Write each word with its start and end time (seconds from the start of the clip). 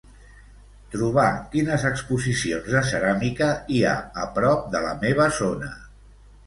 Trobar 0.95 1.25
quines 1.51 1.85
exposicions 1.91 2.73
de 2.77 2.83
ceràmica 2.93 3.51
hi 3.77 3.83
ha 3.87 3.95
a 4.27 4.27
prop 4.41 4.69
de 4.77 4.85
la 4.89 5.01
meva 5.07 5.31
zona. 5.45 5.73